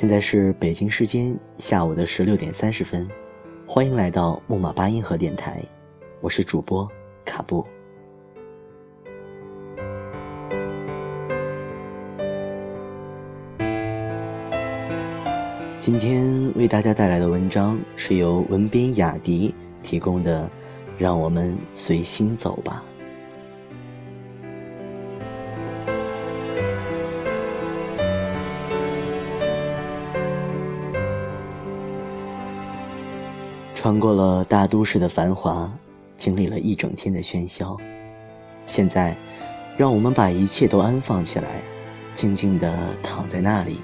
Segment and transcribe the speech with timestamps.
[0.00, 3.06] 现在是北京时间下午的十六点三十分，
[3.66, 5.62] 欢迎来到木马八音盒电台，
[6.22, 6.90] 我是主播
[7.22, 7.62] 卡布。
[15.78, 20.50] 今天为大家带来的文章是由文斌雅迪提供的，
[20.96, 22.82] 让我们随心走吧。
[33.82, 35.72] 穿过了大都市的繁华，
[36.18, 37.78] 经历了一整天的喧嚣，
[38.66, 39.16] 现在，
[39.74, 41.62] 让我们把一切都安放起来，
[42.14, 43.78] 静静地躺在那里，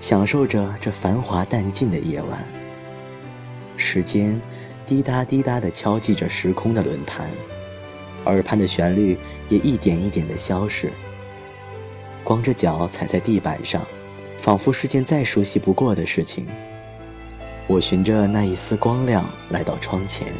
[0.00, 2.42] 享受着这繁华淡尽的夜晚。
[3.76, 4.40] 时间
[4.86, 7.30] 滴答滴答地敲击着时空的轮盘，
[8.24, 9.18] 耳畔的旋律
[9.50, 10.90] 也一点一点地消逝。
[12.24, 13.86] 光着脚踩在地板上，
[14.38, 16.46] 仿佛是件再熟悉不过的事情。
[17.68, 20.32] 我循着那一丝光亮来到窗前。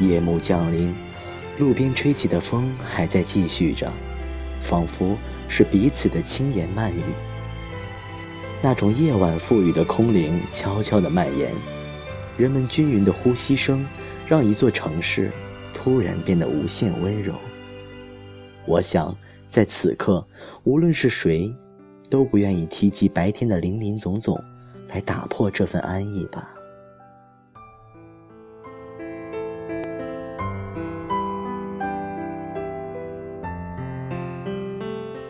[0.00, 0.92] 夜幕降临，
[1.56, 3.92] 路边吹起的风还在继续着，
[4.60, 5.16] 仿佛
[5.48, 7.00] 是彼此的轻言慢语。
[8.60, 11.52] 那种夜晚赋予的空灵悄悄地蔓延，
[12.36, 13.86] 人们均匀的呼吸声
[14.26, 15.30] 让一座城市
[15.72, 17.34] 突然变得无限温柔。
[18.66, 19.16] 我想，
[19.48, 20.26] 在此刻，
[20.64, 21.54] 无论是谁，
[22.10, 24.42] 都不愿意提及白天的林林总总。
[24.90, 26.50] 来打破这份安逸吧。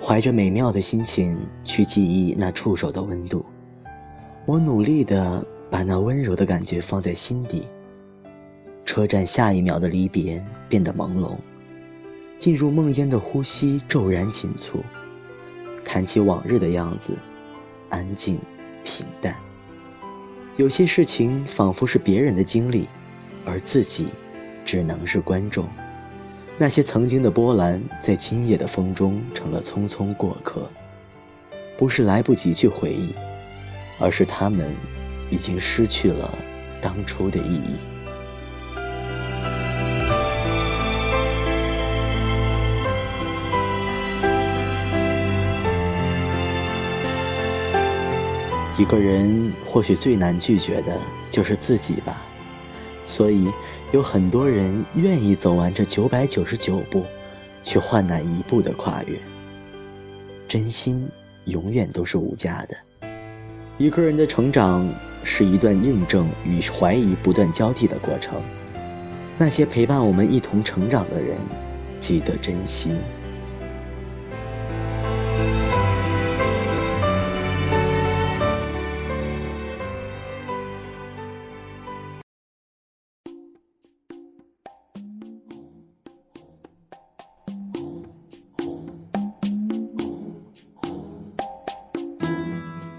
[0.03, 3.47] 怀着美妙的心情去记忆那触手的温度，
[4.44, 7.69] 我努力的把那温柔的感觉放在心底。
[8.84, 11.36] 车站下一秒的离别变得朦胧，
[12.41, 14.82] 进入梦烟的呼吸骤然紧促，
[15.84, 17.15] 谈起往日的样子，
[17.88, 18.41] 安静
[18.82, 19.37] 平淡。
[20.60, 22.87] 有些事情仿佛是别人的经历，
[23.47, 24.09] 而自己
[24.62, 25.66] 只能是观众。
[26.59, 30.70] 那些曾经的波澜，在今夜的风中成了匆匆过客。
[31.78, 33.15] 不是来不及去回忆，
[33.99, 34.70] 而是他们
[35.31, 36.31] 已经失去了
[36.82, 37.76] 当初的意义。
[48.80, 50.98] 一个人或许最难拒绝的
[51.30, 52.16] 就是自己吧，
[53.06, 53.46] 所以
[53.92, 57.04] 有很多人愿意走完这九百九十九步，
[57.62, 59.19] 去换那一步的跨越。
[60.48, 61.06] 真心
[61.44, 63.06] 永远都是无价的。
[63.76, 64.90] 一个人的成长
[65.22, 68.40] 是一段认证与怀疑不断交替的过程。
[69.36, 71.36] 那些陪伴我们一同成长的人，
[72.00, 72.92] 记得珍惜。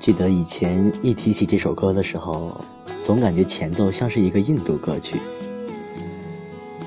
[0.02, 2.60] 记得以前一提起这首歌的时候，
[3.04, 5.20] 总感觉前奏像是一个印度歌曲。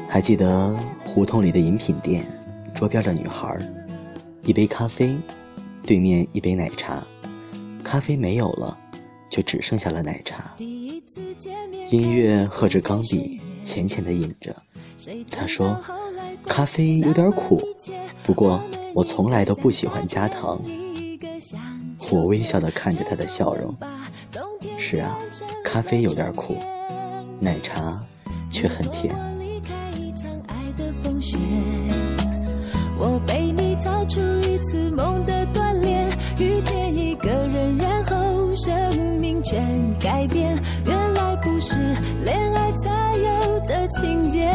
[0.08, 2.26] 还记得胡同里的饮品店，
[2.74, 3.56] 桌边的女孩，
[4.42, 5.16] 一杯咖啡，
[5.86, 7.06] 对面一杯奶茶，
[7.84, 8.76] 咖啡没有了，
[9.30, 10.52] 就只剩下了奶茶。
[10.58, 14.56] 音乐和着钢笔，浅浅的饮着。
[15.30, 15.80] 他说
[16.46, 17.62] ：“咖啡有点苦，
[18.24, 18.60] 不过
[18.92, 20.60] 我从来都不喜欢加糖。”
[22.10, 23.74] 我微笑的看着他的笑容。
[24.78, 25.16] 是啊，
[25.64, 26.56] 咖啡有点苦，
[27.40, 27.98] 奶茶
[28.50, 29.14] 却很甜。
[32.96, 39.62] 我被你逃出一次梦的锻炼，遇见一个人，然后生命全
[39.98, 40.56] 改变。
[40.86, 41.80] 原来不是
[42.22, 44.53] 恋爱才有的情节。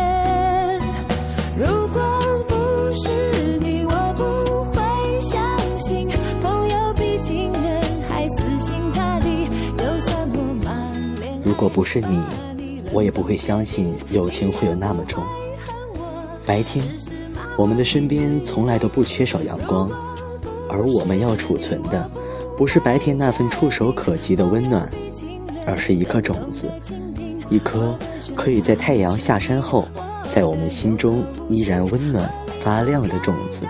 [11.59, 12.23] 如果不是你，
[12.93, 15.21] 我也不会相信友情会有那么重。
[16.45, 16.81] 白天，
[17.57, 19.91] 我们的身边从来都不缺少阳光，
[20.69, 22.09] 而我们要储存的，
[22.57, 24.89] 不是白天那份触手可及的温暖，
[25.67, 26.71] 而是一颗种子，
[27.49, 27.93] 一颗
[28.37, 29.85] 可以在太阳下山后，
[30.31, 32.33] 在我们心中依然温暖
[32.63, 33.67] 发亮的种子。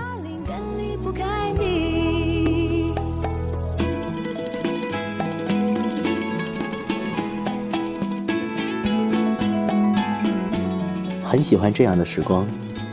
[11.29, 12.47] 很喜欢这样的时光，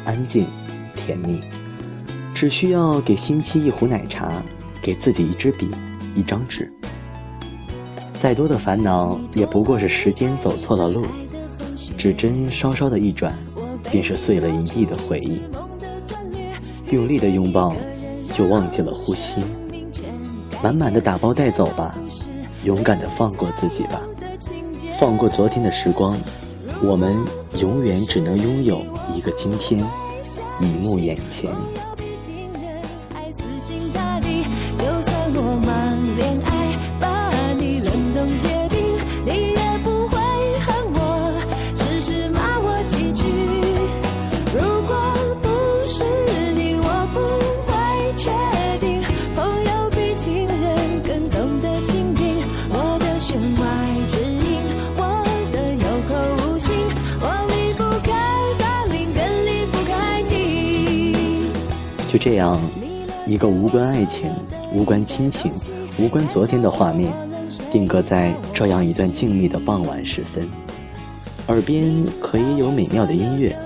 [0.05, 0.45] 安静，
[0.95, 1.41] 甜蜜。
[2.35, 4.43] 只需要给星期一壶奶茶，
[4.83, 5.71] 给自己一支笔，
[6.15, 6.71] 一张纸，
[8.21, 11.07] 再多的烦恼，也不过是时间走错了路，
[11.97, 13.33] 指针稍稍的一转，
[13.91, 15.41] 便是碎了一地的回忆。
[16.91, 17.75] 用力的拥抱，
[18.35, 19.41] 就忘记了呼吸。
[20.63, 21.97] 满满的打包带走吧，
[22.65, 24.03] 勇敢的放过自己吧，
[25.01, 26.15] 放过昨天的时光，
[26.83, 27.17] 我们
[27.59, 28.83] 永远只能拥有
[29.15, 29.81] 一个今天，
[30.61, 31.51] 一幕眼前。
[62.27, 62.61] 这样，
[63.25, 64.29] 一个无关爱情、
[64.73, 65.53] 无关亲情、
[65.97, 67.15] 无关昨天的画面，
[67.71, 70.45] 定格在这样一段静谧的傍晚时分。
[71.47, 73.57] 耳边可以有美妙的音乐，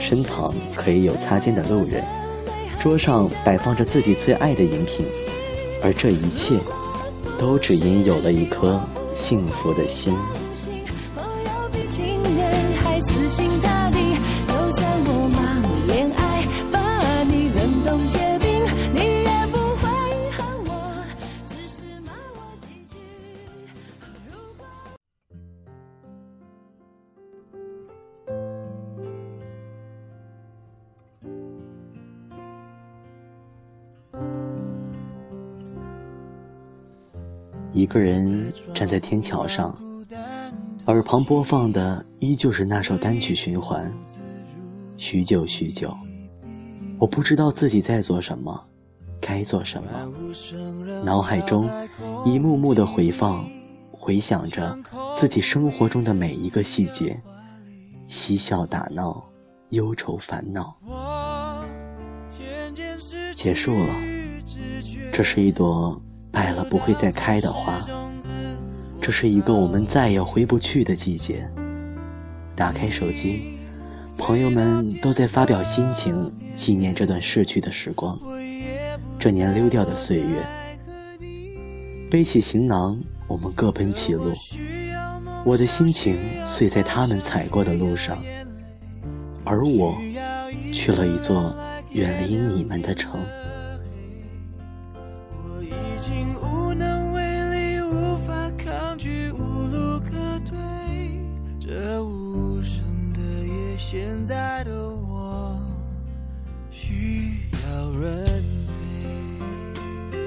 [0.00, 2.02] 身旁可以有擦肩的路人，
[2.80, 5.06] 桌上摆放着自己最爱的饮品，
[5.80, 6.56] 而这一切，
[7.38, 8.80] 都只因有了一颗
[9.14, 10.12] 幸福的心。
[37.78, 39.72] 一个人站在天桥上，
[40.86, 43.88] 耳旁播放的依旧是那首单曲循环。
[44.96, 45.96] 许久许久，
[46.98, 48.60] 我不知道自己在做什么，
[49.20, 50.12] 该做什么。
[51.04, 51.70] 脑海中
[52.24, 53.48] 一幕幕的回放，
[53.92, 54.76] 回想着
[55.14, 57.16] 自己生活中的每一个细节，
[58.08, 59.22] 嬉笑打闹，
[59.68, 60.76] 忧愁烦恼。
[63.36, 63.94] 结束了，
[65.12, 66.02] 这是一朵。
[66.30, 67.80] 败了不会再开的花，
[69.00, 71.48] 这是一个我们再也回不去的季节。
[72.54, 73.58] 打开手机，
[74.16, 78.18] 朋友们都在发表心情，纪念这段逝去的时光，
[79.18, 80.42] 这年溜掉的岁月。
[82.10, 84.32] 背起行囊，我们各奔其路。
[85.44, 88.18] 我的心情碎在他们踩过的路上，
[89.44, 89.96] 而我
[90.72, 91.54] 去了一座
[91.92, 93.20] 远离你们的城。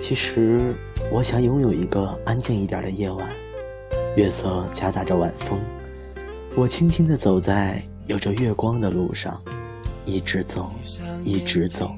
[0.01, 0.75] 其实，
[1.09, 3.29] 我想拥有一个安静一点的夜晚，
[4.17, 5.57] 月色夹杂着晚风，
[6.53, 9.41] 我轻轻地走在有着月光的路上，
[10.05, 10.69] 一直走，
[11.23, 11.95] 一直走，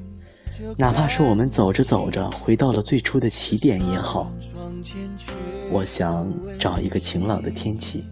[0.78, 4.32] 哪怕是我们走着走着回到了最初的起点也好。
[5.72, 8.06] 我想找一个晴朗的天气，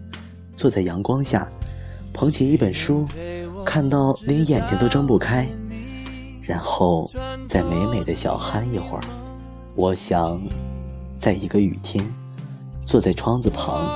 [0.56, 1.48] 坐在阳光下，
[2.12, 3.06] 捧起一本书。
[3.64, 5.46] 看到连眼睛都睁不开，
[6.42, 7.08] 然后
[7.48, 9.00] 再美美的小酣一会儿。
[9.74, 10.40] 我想，
[11.16, 12.04] 在一个雨天，
[12.84, 13.88] 坐在窗子旁，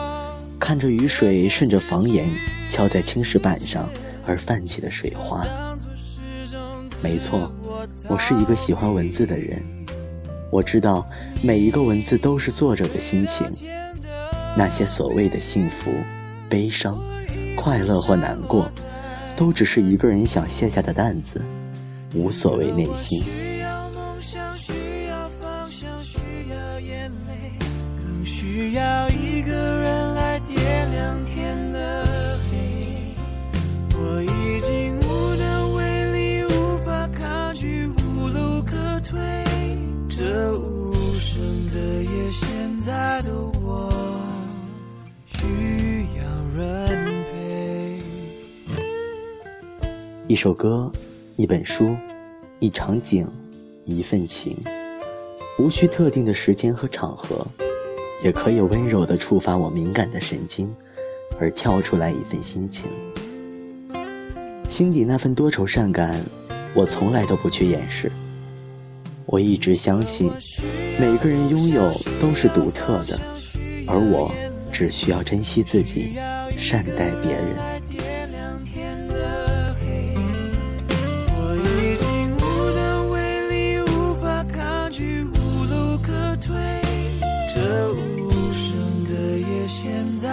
[0.59, 2.29] 看着雨水顺着房檐
[2.71, 3.89] 敲在青石板上
[4.27, 5.45] 而泛起的水花。
[7.03, 7.51] 没错，
[8.09, 9.63] 我是一个喜欢文字的人。
[10.51, 11.07] 我知道
[11.43, 13.47] 每一个文字都是作者的心情，
[14.57, 15.93] 那些所谓的幸福、
[16.49, 16.99] 悲伤、
[17.57, 18.71] 快乐或难过。
[19.37, 21.43] 都只是一个人想卸下的担子，
[22.15, 23.23] 无所谓内心。
[28.25, 32.07] 需要一个人来点亮天的
[32.51, 33.15] 黑，
[33.95, 39.19] 我已经无能为力，无法抗拒，无路可退。
[40.09, 43.33] 这无声的夜，现在的
[43.63, 43.93] 我
[45.27, 46.25] 需要
[46.57, 48.03] 人陪
[50.29, 50.91] 一首歌，
[51.37, 51.95] 一本书，
[52.61, 53.29] 一场景，
[53.85, 54.57] 一份情，
[55.59, 57.47] 无需特定的时间和场合，
[58.25, 60.75] 也可以温柔地触发我敏感的神经，
[61.39, 62.87] 而跳出来一份心情。
[64.67, 66.25] 心底那份多愁善感，
[66.75, 68.11] 我从来都不去掩饰。
[69.27, 70.33] 我一直相信，
[70.99, 73.21] 每个人拥有都是独特的，
[73.87, 74.33] 而我
[74.73, 76.15] 只需要珍惜自己，
[76.57, 77.76] 善待别人。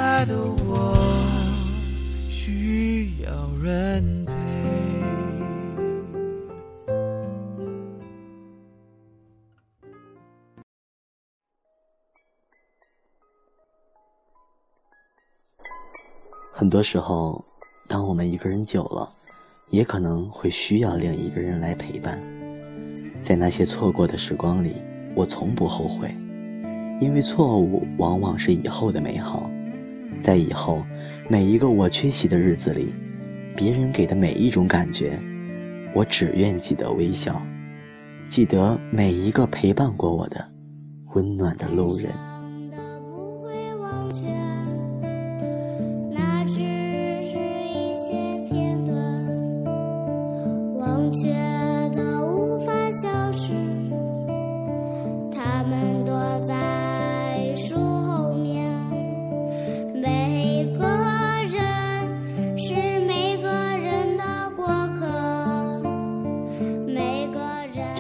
[0.04, 0.94] 爱的我
[2.30, 4.34] 需要人陪。
[16.52, 17.46] 很多时候，
[17.88, 19.10] 当我们一个人久了，
[19.70, 22.22] 也可能会需要另一个人来陪伴。
[23.24, 24.76] 在那些错过的时光里，
[25.16, 26.14] 我从不后悔，
[27.00, 29.50] 因为错误往往是以后的美好。
[30.24, 30.82] 在以后
[31.30, 32.94] 每一个我缺席的日子里，
[33.58, 35.20] 别人给的每一种感觉，
[35.94, 37.42] 我只愿记得微笑，
[38.30, 40.50] 记得每一个陪伴过我的
[41.14, 42.10] 温暖的路人。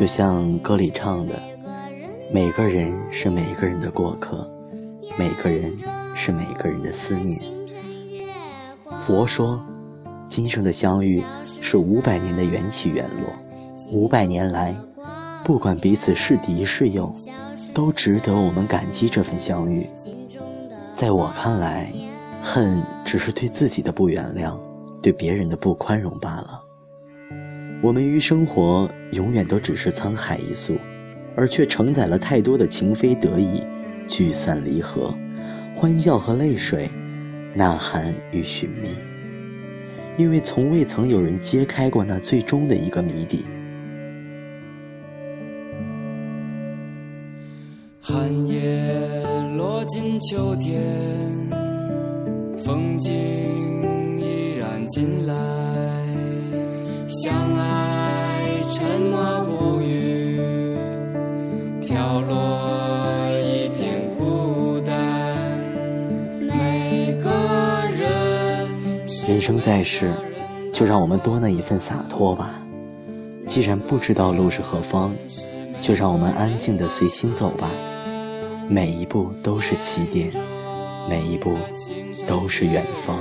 [0.04, 1.42] 就像歌里唱的，
[2.30, 4.46] 每个人是每个人的过客，
[5.18, 5.72] 每个人
[6.14, 7.40] 是每个人的思念。
[9.00, 9.58] 佛说，
[10.28, 11.24] 今生的相遇
[11.62, 13.34] 是五百年的缘起缘落，
[13.94, 14.76] 五百年来，
[15.46, 17.10] 不管彼此是敌是友，
[17.74, 19.90] 都值得我们感激这份相遇。
[20.94, 21.90] 在我看来，
[22.44, 24.60] 恨只是对自己的不原谅，
[25.02, 26.60] 对别人的不宽容罢了。
[27.84, 30.78] 我们于生活永远都只是沧海一粟，
[31.36, 33.62] 而却承载了太多的情非得已、
[34.08, 35.14] 聚散离合、
[35.76, 36.90] 欢笑和泪水、
[37.54, 38.96] 呐喊与寻觅。
[40.16, 43.44] 因为从未曾有人揭开过那最终的一个谜底。
[48.00, 48.62] 寒夜
[49.58, 50.82] 落进秋天，
[52.58, 53.12] 风景
[54.18, 55.63] 依然进来。
[57.14, 60.76] 相爱，沉默不语，
[61.86, 64.96] 飘落一片孤单。
[66.42, 67.30] 每个
[67.96, 68.68] 人，
[69.28, 70.12] 人生在世，
[70.74, 72.60] 就让我们多那一份洒脱吧。
[73.48, 75.14] 既然不知道路是何方，
[75.84, 77.70] 就让我们安静的随心走吧。
[78.68, 80.32] 每一步都是起点，
[81.08, 81.56] 每一步
[82.28, 83.20] 都是远方。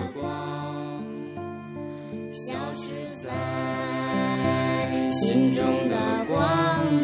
[5.12, 6.40] 心中的光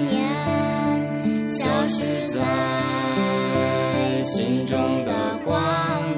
[0.08, 5.54] 年，消失在心中的光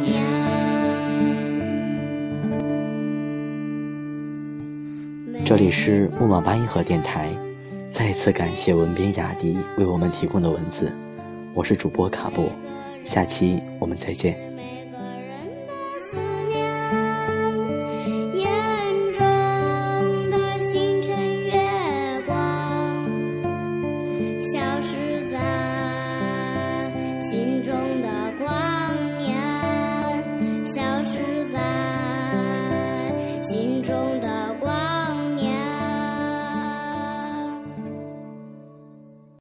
[0.05, 0.23] 年。
[5.45, 7.29] 这里是木马八音盒电台，
[7.91, 10.93] 再次感谢文编雅迪为我们提供的文字，
[11.55, 12.53] 我是主播卡布，
[13.05, 14.50] 下期我们再见。